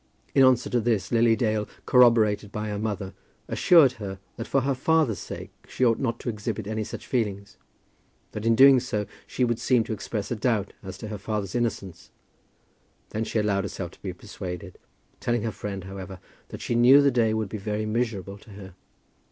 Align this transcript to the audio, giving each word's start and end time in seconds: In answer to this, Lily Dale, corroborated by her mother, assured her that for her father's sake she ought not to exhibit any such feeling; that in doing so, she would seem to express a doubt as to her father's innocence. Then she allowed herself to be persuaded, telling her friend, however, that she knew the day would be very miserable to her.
In 0.33 0.43
answer 0.43 0.67
to 0.71 0.81
this, 0.81 1.11
Lily 1.11 1.35
Dale, 1.35 1.67
corroborated 1.85 2.51
by 2.51 2.69
her 2.69 2.79
mother, 2.79 3.13
assured 3.47 3.91
her 4.01 4.17
that 4.35 4.47
for 4.47 4.61
her 4.61 4.73
father's 4.73 5.19
sake 5.19 5.51
she 5.67 5.85
ought 5.85 5.99
not 5.99 6.19
to 6.21 6.27
exhibit 6.29 6.65
any 6.65 6.83
such 6.83 7.05
feeling; 7.05 7.45
that 8.31 8.43
in 8.43 8.55
doing 8.55 8.79
so, 8.79 9.05
she 9.27 9.43
would 9.45 9.59
seem 9.59 9.83
to 9.83 9.93
express 9.93 10.31
a 10.31 10.35
doubt 10.35 10.73
as 10.81 10.97
to 10.97 11.09
her 11.09 11.19
father's 11.19 11.53
innocence. 11.53 12.09
Then 13.09 13.25
she 13.25 13.37
allowed 13.37 13.63
herself 13.63 13.91
to 13.91 14.01
be 14.01 14.11
persuaded, 14.11 14.79
telling 15.19 15.43
her 15.43 15.51
friend, 15.51 15.83
however, 15.83 16.19
that 16.47 16.61
she 16.61 16.73
knew 16.73 17.03
the 17.03 17.11
day 17.11 17.31
would 17.35 17.49
be 17.49 17.59
very 17.59 17.85
miserable 17.85 18.39
to 18.39 18.49
her. 18.53 18.73